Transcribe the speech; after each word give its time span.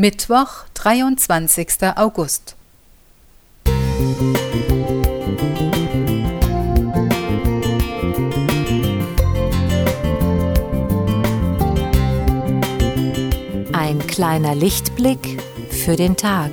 Mittwoch, 0.00 0.64
23. 0.72 1.94
August. 1.94 2.56
Ein 13.74 13.98
kleiner 14.06 14.54
Lichtblick 14.54 15.38
für 15.68 15.96
den 15.96 16.16
Tag. 16.16 16.50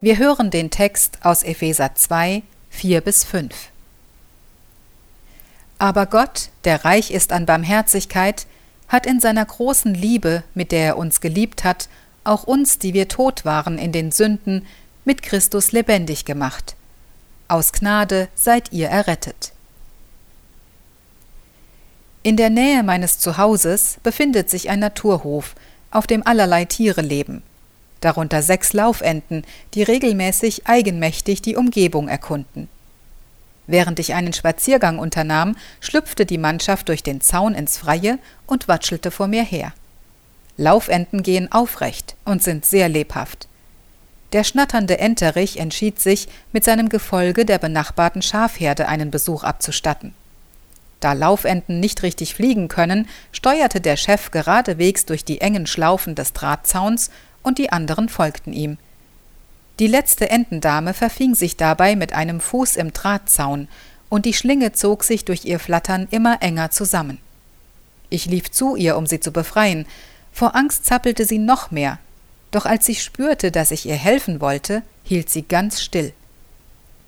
Wir 0.00 0.16
hören 0.16 0.52
den 0.52 0.70
Text 0.70 1.18
aus 1.22 1.42
Epheser 1.42 1.96
2, 1.96 2.44
4 2.70 3.00
bis 3.00 3.24
5. 3.24 3.52
Aber 5.78 6.06
Gott, 6.06 6.50
der 6.62 6.84
reich 6.84 7.10
ist 7.10 7.32
an 7.32 7.46
Barmherzigkeit, 7.46 8.46
hat 8.86 9.06
in 9.06 9.18
seiner 9.18 9.44
großen 9.44 9.94
Liebe, 9.94 10.44
mit 10.54 10.70
der 10.70 10.84
er 10.86 10.98
uns 10.98 11.20
geliebt 11.20 11.64
hat, 11.64 11.88
auch 12.22 12.44
uns, 12.44 12.78
die 12.78 12.94
wir 12.94 13.08
tot 13.08 13.44
waren 13.44 13.76
in 13.76 13.90
den 13.90 14.12
Sünden, 14.12 14.66
mit 15.04 15.22
Christus 15.22 15.72
lebendig 15.72 16.24
gemacht. 16.24 16.76
Aus 17.48 17.72
Gnade 17.72 18.28
seid 18.36 18.70
ihr 18.72 18.88
errettet. 18.88 19.52
In 22.22 22.36
der 22.36 22.50
Nähe 22.50 22.84
meines 22.84 23.18
Zuhauses 23.18 23.98
befindet 24.04 24.48
sich 24.48 24.70
ein 24.70 24.78
Naturhof, 24.78 25.56
auf 25.90 26.06
dem 26.06 26.24
allerlei 26.24 26.66
Tiere 26.66 27.00
leben 27.00 27.42
darunter 28.00 28.42
sechs 28.42 28.72
Laufenten, 28.72 29.44
die 29.74 29.82
regelmäßig 29.82 30.66
eigenmächtig 30.66 31.42
die 31.42 31.56
Umgebung 31.56 32.08
erkunden. 32.08 32.68
Während 33.66 33.98
ich 33.98 34.14
einen 34.14 34.32
Spaziergang 34.32 34.98
unternahm, 34.98 35.56
schlüpfte 35.80 36.24
die 36.24 36.38
Mannschaft 36.38 36.88
durch 36.88 37.02
den 37.02 37.20
Zaun 37.20 37.54
ins 37.54 37.76
Freie 37.76 38.18
und 38.46 38.66
watschelte 38.66 39.10
vor 39.10 39.26
mir 39.28 39.42
her. 39.42 39.72
Laufenten 40.56 41.22
gehen 41.22 41.52
aufrecht 41.52 42.16
und 42.24 42.42
sind 42.42 42.64
sehr 42.64 42.88
lebhaft. 42.88 43.46
Der 44.32 44.42
schnatternde 44.44 44.98
Enterich 44.98 45.58
entschied 45.58 46.00
sich, 46.00 46.28
mit 46.52 46.64
seinem 46.64 46.88
Gefolge 46.88 47.44
der 47.44 47.58
benachbarten 47.58 48.22
Schafherde 48.22 48.88
einen 48.88 49.10
Besuch 49.10 49.44
abzustatten. 49.44 50.14
Da 51.00 51.12
Laufenten 51.12 51.78
nicht 51.78 52.02
richtig 52.02 52.34
fliegen 52.34 52.68
können, 52.68 53.08
steuerte 53.32 53.80
der 53.80 53.96
Chef 53.96 54.30
geradewegs 54.30 55.06
durch 55.06 55.24
die 55.24 55.40
engen 55.40 55.66
Schlaufen 55.66 56.14
des 56.14 56.32
Drahtzauns 56.32 57.10
und 57.48 57.58
die 57.58 57.72
anderen 57.72 58.08
folgten 58.08 58.52
ihm. 58.52 58.78
Die 59.80 59.88
letzte 59.88 60.30
Entendame 60.30 60.94
verfing 60.94 61.34
sich 61.34 61.56
dabei 61.56 61.96
mit 61.96 62.12
einem 62.12 62.40
Fuß 62.40 62.76
im 62.76 62.92
Drahtzaun, 62.92 63.66
und 64.08 64.24
die 64.24 64.32
Schlinge 64.32 64.72
zog 64.72 65.04
sich 65.04 65.24
durch 65.24 65.44
ihr 65.44 65.58
Flattern 65.58 66.08
immer 66.10 66.40
enger 66.40 66.70
zusammen. 66.70 67.18
Ich 68.10 68.26
lief 68.26 68.50
zu 68.50 68.76
ihr, 68.76 68.96
um 68.96 69.06
sie 69.06 69.20
zu 69.20 69.32
befreien. 69.32 69.86
Vor 70.32 70.54
Angst 70.54 70.86
zappelte 70.86 71.24
sie 71.24 71.38
noch 71.38 71.70
mehr, 71.70 71.98
doch 72.50 72.64
als 72.64 72.86
sie 72.86 72.94
spürte, 72.94 73.50
dass 73.50 73.70
ich 73.70 73.86
ihr 73.86 73.96
helfen 73.96 74.40
wollte, 74.40 74.82
hielt 75.04 75.28
sie 75.28 75.42
ganz 75.42 75.82
still. 75.82 76.12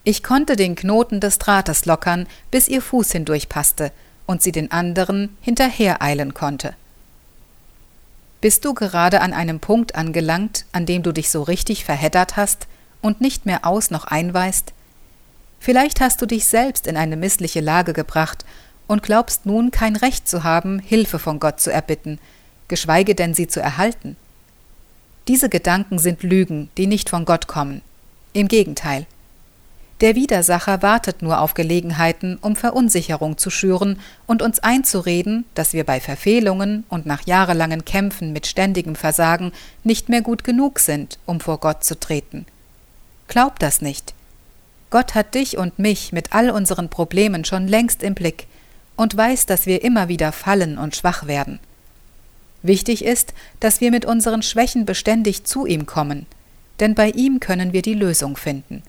Ich 0.05 0.22
konnte 0.22 0.56
den 0.56 0.74
Knoten 0.74 1.20
des 1.20 1.38
Drahtes 1.38 1.86
lockern, 1.86 2.27
bis 2.50 2.68
ihr 2.68 2.83
Fuß 2.83 3.12
hindurchpasste 3.12 3.92
und 4.27 4.42
sie 4.42 4.52
den 4.52 4.70
anderen 4.70 5.36
hinterhereilen 5.41 6.34
konnte. 6.34 6.74
Bist 8.41 8.64
du 8.64 8.72
gerade 8.72 9.20
an 9.20 9.34
einem 9.34 9.60
Punkt 9.60 9.94
angelangt, 9.94 10.64
an 10.72 10.86
dem 10.86 11.02
du 11.02 11.12
dich 11.12 11.28
so 11.28 11.42
richtig 11.42 11.84
verheddert 11.84 12.36
hast 12.36 12.69
und 13.02 13.20
nicht 13.20 13.44
mehr 13.44 13.66
aus 13.66 13.91
noch 13.91 14.05
einweist? 14.05 14.72
Vielleicht 15.58 16.00
hast 16.00 16.22
du 16.22 16.27
dich 16.27 16.46
selbst 16.46 16.86
in 16.86 16.96
eine 16.96 17.16
missliche 17.16 17.61
Lage 17.61 17.92
gebracht 17.92 18.46
und 18.86 19.02
glaubst 19.02 19.44
nun 19.44 19.70
kein 19.70 19.94
Recht 19.94 20.27
zu 20.27 20.42
haben, 20.42 20.78
Hilfe 20.78 21.18
von 21.18 21.39
Gott 21.39 21.61
zu 21.61 21.70
erbitten, 21.70 22.18
geschweige 22.68 23.14
denn 23.14 23.34
sie 23.34 23.46
zu 23.46 23.61
erhalten. 23.61 24.17
Diese 25.28 25.51
Gedanken 25.51 25.98
sind 25.98 26.22
Lügen, 26.22 26.70
die 26.78 26.86
nicht 26.86 27.11
von 27.11 27.27
Gott 27.27 27.46
kommen. 27.46 27.83
Im 28.33 28.48
Gegenteil, 28.48 29.07
der 30.00 30.14
Widersacher 30.14 30.80
wartet 30.80 31.20
nur 31.20 31.40
auf 31.40 31.52
Gelegenheiten, 31.52 32.38
um 32.40 32.56
Verunsicherung 32.56 33.36
zu 33.36 33.50
schüren 33.50 34.00
und 34.27 34.40
uns 34.40 34.58
einzureden, 34.61 35.44
dass 35.55 35.74
wir 35.74 35.84
bei 35.84 36.00
Verfehlungen 36.00 36.84
und 36.88 37.05
nach 37.05 37.27
jahrelangen 37.27 37.84
Kämpfen 37.84 38.33
mit 38.33 38.46
ständigem 38.46 38.96
Versagen 38.96 39.52
nicht 39.84 40.08
mehr 40.08 40.22
gut 40.22 40.42
genug 40.42 40.78
sind, 40.78 41.18
um 41.27 41.40
vor 41.40 41.58
Gott 41.58 41.84
zu 41.84 42.00
treten. 42.00 42.46
Glaub 43.28 43.58
das 43.58 43.83
nicht. 43.83 44.14
Gott 44.89 45.14
hat 45.14 45.34
dich 45.34 45.58
und 45.58 45.78
mich 45.78 46.12
mit 46.12 46.33
all 46.33 46.50
unseren 46.50 46.89
Problemen 46.89 47.44
schon 47.44 47.68
längst 47.68 48.02
im 48.02 48.14
Blick 48.14 48.46
und 48.96 49.16
weiß, 49.16 49.46
dass 49.46 49.66
wir 49.66 49.84
immer 49.84 50.08
wieder 50.08 50.33
fallen 50.33 50.78
und 50.78 50.96
schwach 50.96 51.27
werden. 51.27 51.60
Wichtig 52.62 53.05
ist, 53.05 53.34
dass 53.60 53.80
wir 53.80 53.90
mit 53.90 54.05
unseren 54.05 54.42
Schwächen 54.42 54.86
beständig 54.86 55.44
zu 55.44 55.66
ihm 55.66 55.86
kommen, 55.86 56.27
denn 56.80 56.94
bei 56.94 57.10
ihm 57.10 57.39
können 57.39 57.72
wir 57.72 57.83
die 57.83 57.94
Lösung 57.94 58.36
finden. 58.36 58.83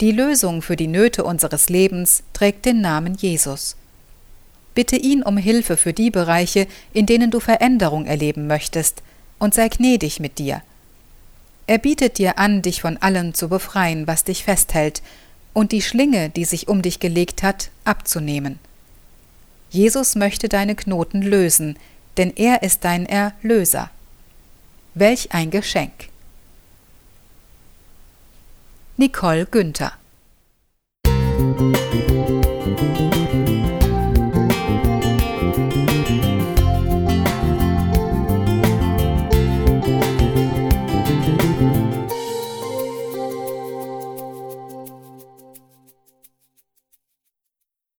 Die 0.00 0.12
Lösung 0.12 0.62
für 0.62 0.76
die 0.76 0.86
Nöte 0.86 1.24
unseres 1.24 1.68
Lebens 1.68 2.22
trägt 2.32 2.64
den 2.64 2.80
Namen 2.80 3.14
Jesus. 3.14 3.76
Bitte 4.74 4.96
ihn 4.96 5.22
um 5.22 5.36
Hilfe 5.36 5.76
für 5.76 5.92
die 5.92 6.10
Bereiche, 6.10 6.66
in 6.94 7.04
denen 7.04 7.30
du 7.30 7.38
Veränderung 7.38 8.06
erleben 8.06 8.46
möchtest, 8.46 9.02
und 9.38 9.52
sei 9.52 9.68
gnädig 9.68 10.18
mit 10.18 10.38
dir. 10.38 10.62
Er 11.66 11.78
bietet 11.78 12.16
dir 12.16 12.38
an, 12.38 12.62
dich 12.62 12.80
von 12.80 12.96
allem 12.96 13.34
zu 13.34 13.48
befreien, 13.48 14.06
was 14.06 14.24
dich 14.24 14.44
festhält, 14.44 15.02
und 15.52 15.72
die 15.72 15.82
Schlinge, 15.82 16.30
die 16.30 16.44
sich 16.44 16.68
um 16.68 16.80
dich 16.80 16.98
gelegt 16.98 17.42
hat, 17.42 17.70
abzunehmen. 17.84 18.58
Jesus 19.68 20.14
möchte 20.14 20.48
deine 20.48 20.76
Knoten 20.76 21.20
lösen, 21.20 21.76
denn 22.16 22.32
er 22.36 22.62
ist 22.62 22.84
dein 22.84 23.04
Erlöser. 23.04 23.90
Welch 24.94 25.32
ein 25.32 25.50
Geschenk! 25.50 26.09
Nicole 29.00 29.46
Günther 29.46 29.99